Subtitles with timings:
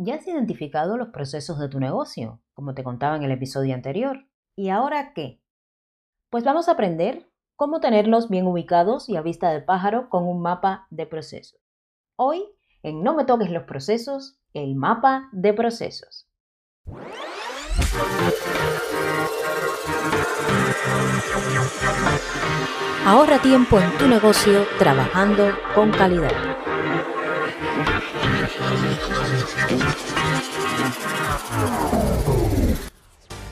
[0.00, 4.28] Ya has identificado los procesos de tu negocio, como te contaba en el episodio anterior.
[4.54, 5.40] ¿Y ahora qué?
[6.30, 10.40] Pues vamos a aprender cómo tenerlos bien ubicados y a vista de pájaro con un
[10.40, 11.58] mapa de procesos.
[12.14, 12.44] Hoy,
[12.84, 16.28] en No me toques los procesos, el mapa de procesos.
[23.04, 26.30] Ahorra tiempo en tu negocio trabajando con calidad.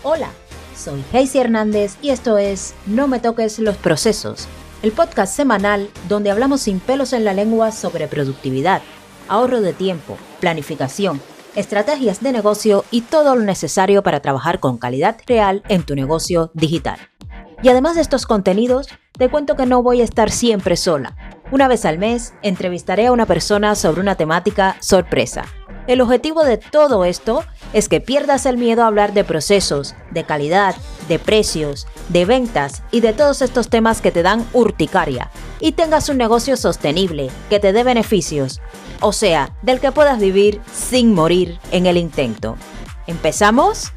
[0.02, 0.30] Hola,
[0.76, 4.48] soy Heisy Hernández y esto es No me toques los procesos,
[4.82, 8.82] el podcast semanal donde hablamos sin pelos en la lengua sobre productividad,
[9.28, 11.20] ahorro de tiempo, planificación,
[11.54, 16.50] estrategias de negocio y todo lo necesario para trabajar con calidad real en tu negocio
[16.54, 16.98] digital.
[17.62, 21.16] Y además de estos contenidos, te cuento que no voy a estar siempre sola.
[21.52, 25.44] Una vez al mes, entrevistaré a una persona sobre una temática sorpresa.
[25.86, 30.24] El objetivo de todo esto es que pierdas el miedo a hablar de procesos, de
[30.24, 30.74] calidad,
[31.08, 36.08] de precios, de ventas y de todos estos temas que te dan urticaria y tengas
[36.08, 38.60] un negocio sostenible, que te dé beneficios,
[39.00, 42.56] o sea, del que puedas vivir sin morir en el intento.
[43.06, 43.92] ¿Empezamos?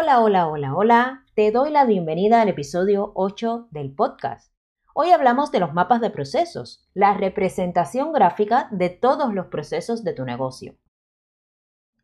[0.00, 1.24] Hola, hola, hola, hola.
[1.34, 4.52] Te doy la bienvenida al episodio 8 del podcast.
[4.94, 10.12] Hoy hablamos de los mapas de procesos, la representación gráfica de todos los procesos de
[10.12, 10.76] tu negocio.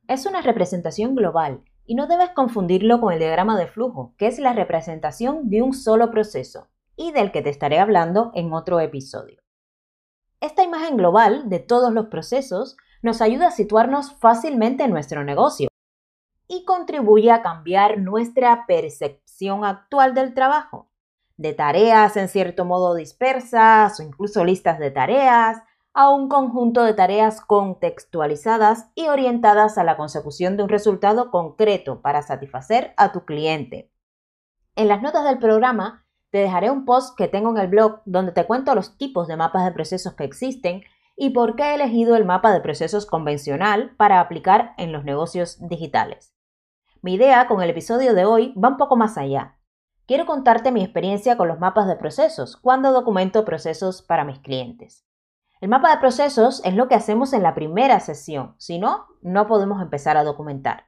[0.09, 4.41] Es una representación global y no debes confundirlo con el diagrama de flujo, que es
[4.41, 9.41] la representación de un solo proceso y del que te estaré hablando en otro episodio.
[10.41, 15.69] Esta imagen global de todos los procesos nos ayuda a situarnos fácilmente en nuestro negocio
[16.49, 20.91] y contribuye a cambiar nuestra percepción actual del trabajo,
[21.37, 25.63] de tareas en cierto modo dispersas o incluso listas de tareas,
[25.95, 32.03] a un conjunto de tareas contextualizadas y orientadas a la consecución de un resultado concreto
[32.03, 33.93] para satisfacer a tu cliente.
[34.75, 38.33] En las notas del programa te dejaré un post que tengo en el blog donde
[38.33, 40.83] te cuento los tipos de mapas de procesos que existen
[41.17, 45.59] y por qué he elegido el mapa de procesos convencional para aplicar en los negocios
[45.61, 46.34] digitales.
[47.05, 49.59] Mi idea con el episodio de hoy va un poco más allá.
[50.07, 55.05] Quiero contarte mi experiencia con los mapas de procesos cuando documento procesos para mis clientes.
[55.61, 59.47] El mapa de procesos es lo que hacemos en la primera sesión, si no, no
[59.47, 60.87] podemos empezar a documentar.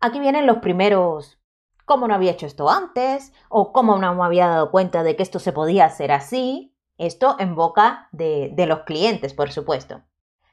[0.00, 1.38] Aquí vienen los primeros
[1.84, 5.22] cómo no había hecho esto antes o cómo no me había dado cuenta de que
[5.22, 6.74] esto se podía hacer así.
[6.96, 10.02] Esto en boca de, de los clientes, por supuesto.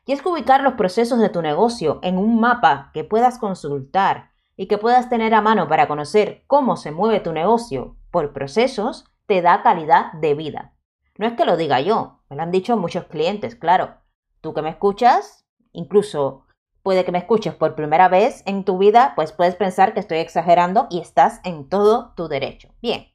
[0.06, 4.35] Y es que ubicar los procesos de tu negocio en un mapa que puedas consultar
[4.58, 9.06] y que puedas tener a mano para conocer cómo se mueve tu negocio por procesos,
[9.26, 10.74] te da calidad de vida.
[11.18, 13.98] No es que lo diga yo, me lo han dicho muchos clientes, claro.
[14.42, 16.46] Tú que me escuchas, incluso
[16.84, 20.20] puede que me escuches por primera vez en tu vida, pues puedes pensar que estoy
[20.20, 22.70] exagerando y estás en todo tu derecho.
[22.82, 23.08] Bien,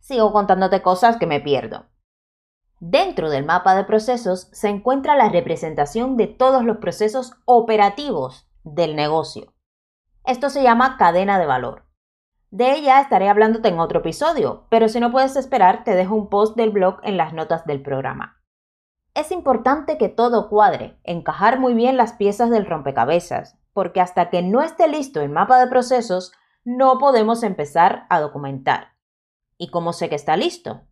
[0.00, 1.86] sigo contándote cosas que me pierdo.
[2.80, 8.96] Dentro del mapa de procesos se encuentra la representación de todos los procesos operativos del
[8.96, 9.53] negocio.
[10.24, 11.84] Esto se llama cadena de valor.
[12.50, 16.30] De ella estaré hablándote en otro episodio, pero si no puedes esperar, te dejo un
[16.30, 18.40] post del blog en las notas del programa.
[19.12, 24.40] Es importante que todo cuadre, encajar muy bien las piezas del rompecabezas, porque hasta que
[24.40, 26.32] no esté listo el mapa de procesos,
[26.64, 28.94] no podemos empezar a documentar.
[29.58, 30.86] ¿Y cómo sé que está listo?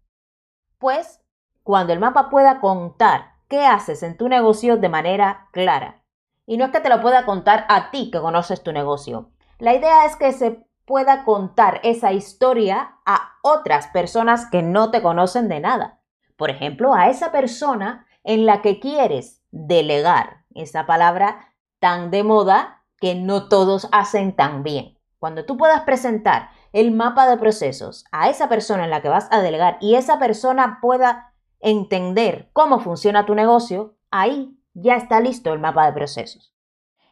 [0.78, 1.22] Pues
[1.62, 6.01] cuando el mapa pueda contar qué haces en tu negocio de manera clara
[6.46, 9.30] y no es que te lo pueda contar a ti que conoces tu negocio.
[9.58, 15.02] La idea es que se pueda contar esa historia a otras personas que no te
[15.02, 16.00] conocen de nada.
[16.36, 22.82] Por ejemplo, a esa persona en la que quieres delegar, esa palabra tan de moda
[22.98, 24.98] que no todos hacen tan bien.
[25.18, 29.28] Cuando tú puedas presentar el mapa de procesos a esa persona en la que vas
[29.30, 35.52] a delegar y esa persona pueda entender cómo funciona tu negocio, ahí ya está listo
[35.52, 36.54] el mapa de procesos.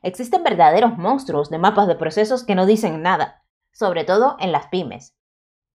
[0.03, 4.69] Existen verdaderos monstruos de mapas de procesos que no dicen nada, sobre todo en las
[4.69, 5.17] pymes.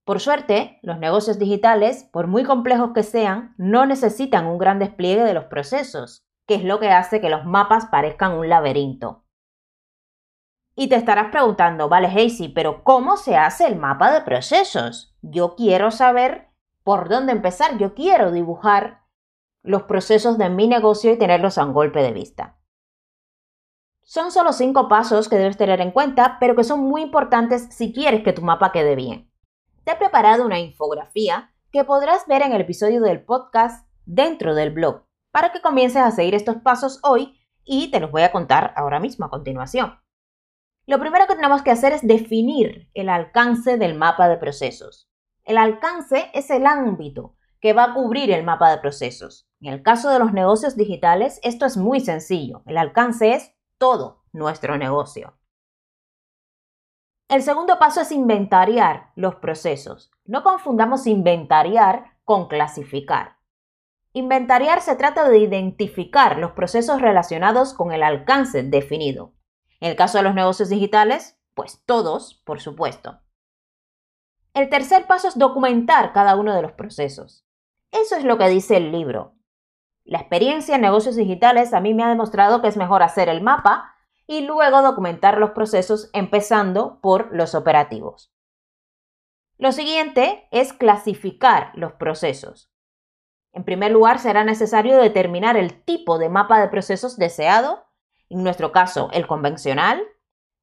[0.04, 5.24] Por suerte, los negocios digitales, por muy complejos que sean, no necesitan un gran despliegue
[5.24, 9.26] de los procesos, que es lo que hace que los mapas parezcan un laberinto.
[10.76, 15.16] Y te estarás preguntando, vale, Hazy, pero ¿cómo se hace el mapa de procesos?
[15.22, 16.50] Yo quiero saber
[16.84, 19.05] por dónde empezar, yo quiero dibujar
[19.66, 22.58] los procesos de mi negocio y tenerlos a un golpe de vista.
[24.04, 27.92] Son solo cinco pasos que debes tener en cuenta, pero que son muy importantes si
[27.92, 29.32] quieres que tu mapa quede bien.
[29.84, 34.72] Te he preparado una infografía que podrás ver en el episodio del podcast dentro del
[34.72, 38.74] blog para que comiences a seguir estos pasos hoy y te los voy a contar
[38.78, 40.00] ahora mismo a continuación.
[40.86, 45.10] Lo primero que tenemos que hacer es definir el alcance del mapa de procesos.
[45.44, 47.35] El alcance es el ámbito
[47.66, 49.50] que va a cubrir el mapa de procesos.
[49.60, 52.62] En el caso de los negocios digitales, esto es muy sencillo.
[52.68, 55.40] El alcance es todo nuestro negocio.
[57.28, 60.12] El segundo paso es inventariar los procesos.
[60.26, 63.40] No confundamos inventariar con clasificar.
[64.14, 69.34] Inventariar se trata de identificar los procesos relacionados con el alcance definido.
[69.80, 73.22] En el caso de los negocios digitales, pues todos, por supuesto.
[74.54, 77.45] El tercer paso es documentar cada uno de los procesos.
[77.96, 79.36] Eso es lo que dice el libro.
[80.04, 83.42] La experiencia en negocios digitales a mí me ha demostrado que es mejor hacer el
[83.42, 83.96] mapa
[84.28, 88.34] y luego documentar los procesos empezando por los operativos.
[89.58, 92.70] Lo siguiente es clasificar los procesos.
[93.54, 97.86] En primer lugar, será necesario determinar el tipo de mapa de procesos deseado,
[98.30, 100.04] en nuestro caso el convencional,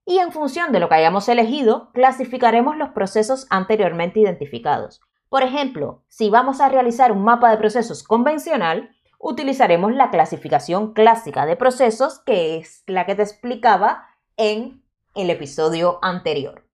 [0.05, 5.01] y en función de lo que hayamos elegido, clasificaremos los procesos anteriormente identificados.
[5.33, 11.47] Por ejemplo, si vamos a realizar un mapa de procesos convencional, utilizaremos la clasificación clásica
[11.47, 14.85] de procesos, que es la que te explicaba en
[15.15, 16.69] el episodio anterior.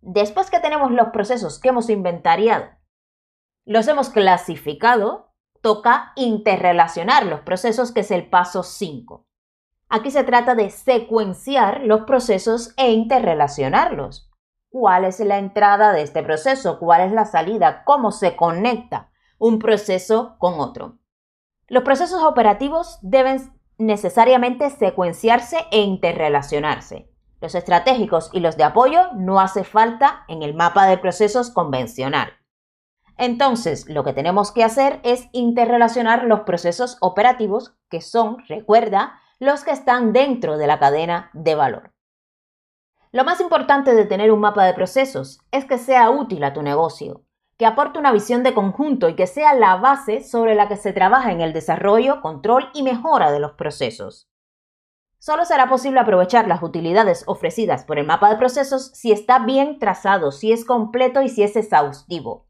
[0.00, 2.66] Después que tenemos los procesos que hemos inventariado,
[3.64, 9.26] los hemos clasificado, toca interrelacionar los procesos, que es el paso 5.
[9.88, 14.25] Aquí se trata de secuenciar los procesos e interrelacionarlos.
[14.78, 16.78] ¿Cuál es la entrada de este proceso?
[16.78, 17.82] ¿Cuál es la salida?
[17.84, 19.08] ¿Cómo se conecta
[19.38, 20.98] un proceso con otro?
[21.66, 27.10] Los procesos operativos deben necesariamente secuenciarse e interrelacionarse.
[27.40, 32.34] Los estratégicos y los de apoyo no hace falta en el mapa de procesos convencional.
[33.16, 39.64] Entonces, lo que tenemos que hacer es interrelacionar los procesos operativos, que son, recuerda, los
[39.64, 41.95] que están dentro de la cadena de valor.
[43.16, 46.60] Lo más importante de tener un mapa de procesos es que sea útil a tu
[46.60, 47.22] negocio
[47.56, 50.92] que aporte una visión de conjunto y que sea la base sobre la que se
[50.92, 54.28] trabaja en el desarrollo, control y mejora de los procesos.
[55.18, 59.78] Solo será posible aprovechar las utilidades ofrecidas por el mapa de procesos si está bien
[59.78, 62.46] trazado, si es completo y si es exhaustivo.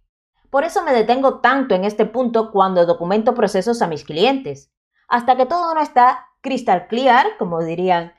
[0.51, 4.73] Por eso me detengo tanto en este punto cuando documento procesos a mis clientes,
[5.07, 8.15] hasta que todo no está crystal clear, como dirían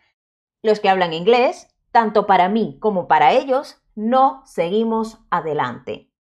[0.64, 1.68] los que hablan inglés,
[1.98, 6.12] tanto para mí como para ellos, no seguimos adelante.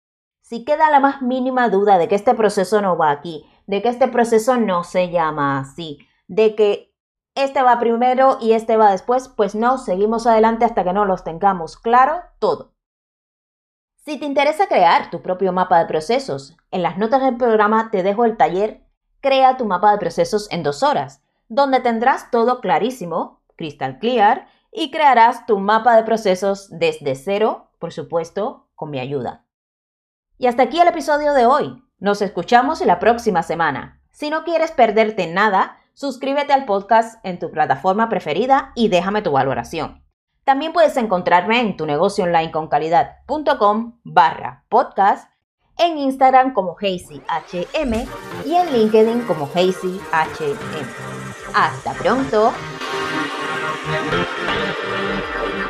[0.41, 3.89] Si queda la más mínima duda de que este proceso no va aquí, de que
[3.89, 6.95] este proceso no se llama así, de que
[7.35, 11.23] este va primero y este va después, pues no, seguimos adelante hasta que no los
[11.23, 12.73] tengamos claro todo.
[13.97, 18.01] Si te interesa crear tu propio mapa de procesos, en las notas del programa te
[18.01, 18.81] dejo el taller
[19.21, 24.91] Crea tu mapa de procesos en dos horas, donde tendrás todo clarísimo, crystal clear, y
[24.91, 29.45] crearás tu mapa de procesos desde cero, por supuesto, con mi ayuda.
[30.37, 31.83] Y hasta aquí el episodio de hoy.
[31.99, 34.01] Nos escuchamos la próxima semana.
[34.11, 39.31] Si no quieres perderte nada, suscríbete al podcast en tu plataforma preferida y déjame tu
[39.31, 40.03] valoración.
[40.43, 45.29] También puedes encontrarme en tu negocio online con calidad.com barra podcast,
[45.77, 48.07] en Instagram como HazyHM
[48.45, 49.99] y en LinkedIn como HazyHM.
[51.53, 52.53] Hasta pronto.
[53.77, 55.61] よろしくお願いしま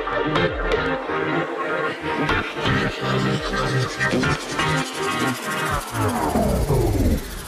[7.23, 7.37] す。